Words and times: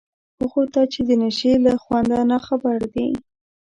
هغو 0.39 0.63
ته 0.73 0.81
چي 0.91 1.01
د 1.09 1.11
نشې 1.21 1.53
له 1.65 1.73
خونده 1.83 2.17
ناخبر 2.31 2.77
دي 2.93 3.07